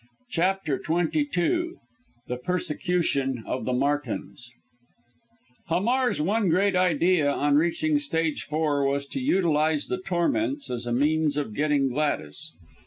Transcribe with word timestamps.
]CHAPTER 0.31 0.81
XXII 0.83 1.73
THE 2.27 2.37
PERSECUTION 2.43 3.43
OF 3.45 3.65
THE 3.65 3.73
MARTINS 3.73 4.49
Hamar's 5.67 6.19
one 6.19 6.49
great 6.49 6.75
idea 6.75 7.31
on 7.31 7.53
reaching 7.55 7.99
stage 7.99 8.41
four 8.41 8.83
was 8.83 9.05
to 9.05 9.19
utilize 9.19 9.85
the 9.85 9.99
torments 9.99 10.71
as 10.71 10.87
a 10.87 10.91
means 10.91 11.37
of 11.37 11.53
getting 11.53 11.89
Gladys. 11.89 12.55